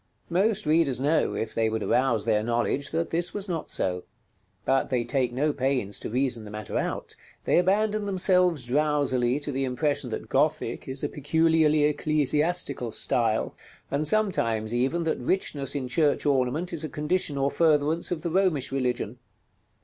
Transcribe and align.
Most 0.31 0.65
readers 0.65 0.99
know, 0.99 1.35
if 1.35 1.53
they 1.53 1.69
would 1.69 1.83
arouse 1.83 2.25
their 2.25 2.41
knowledge, 2.41 2.89
that 2.89 3.11
this 3.11 3.35
was 3.35 3.47
not 3.47 3.69
so; 3.69 4.03
but 4.65 4.89
they 4.89 5.03
take 5.03 5.31
no 5.31 5.53
pains 5.53 5.99
to 5.99 6.09
reason 6.09 6.43
the 6.43 6.49
matter 6.49 6.75
out: 6.75 7.15
they 7.43 7.59
abandon 7.59 8.05
themselves 8.05 8.65
drowsily 8.65 9.39
to 9.39 9.51
the 9.51 9.63
impression 9.63 10.09
that 10.09 10.27
Gothic 10.27 10.87
is 10.87 11.03
a 11.03 11.07
peculiarly 11.07 11.83
ecclesiastical 11.83 12.91
style; 12.91 13.53
and 13.91 14.07
sometimes, 14.07 14.73
even, 14.73 15.03
that 15.03 15.19
richness 15.19 15.75
in 15.75 15.87
church 15.87 16.25
ornament 16.25 16.73
is 16.73 16.83
a 16.83 16.89
condition 16.89 17.37
or 17.37 17.51
furtherance 17.51 18.09
of 18.09 18.23
the 18.23 18.31
Romish 18.31 18.71
religion. 18.71 19.19